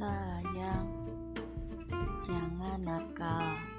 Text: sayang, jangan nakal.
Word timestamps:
sayang, 0.00 0.88
jangan 2.24 2.80
nakal. 2.80 3.69